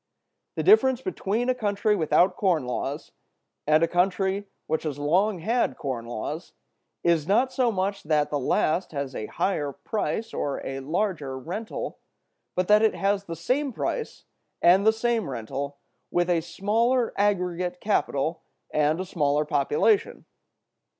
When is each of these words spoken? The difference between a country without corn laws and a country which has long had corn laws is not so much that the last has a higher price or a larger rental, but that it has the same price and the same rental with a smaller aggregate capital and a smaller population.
The 0.55 0.63
difference 0.63 0.99
between 0.99 1.47
a 1.47 1.53
country 1.53 1.95
without 1.95 2.35
corn 2.35 2.65
laws 2.65 3.11
and 3.67 3.83
a 3.83 3.87
country 3.87 4.47
which 4.65 4.81
has 4.81 4.97
long 4.97 5.37
had 5.41 5.77
corn 5.77 6.07
laws 6.07 6.53
is 7.03 7.27
not 7.27 7.53
so 7.53 7.71
much 7.71 8.01
that 8.01 8.31
the 8.31 8.39
last 8.39 8.93
has 8.93 9.13
a 9.13 9.27
higher 9.27 9.71
price 9.71 10.33
or 10.33 10.59
a 10.65 10.79
larger 10.79 11.37
rental, 11.37 11.99
but 12.55 12.67
that 12.67 12.81
it 12.81 12.95
has 12.95 13.25
the 13.25 13.35
same 13.35 13.71
price 13.71 14.25
and 14.59 14.87
the 14.87 14.91
same 14.91 15.29
rental 15.29 15.77
with 16.09 16.31
a 16.31 16.41
smaller 16.41 17.13
aggregate 17.15 17.79
capital 17.79 18.41
and 18.73 18.99
a 18.99 19.05
smaller 19.05 19.45
population. 19.45 20.25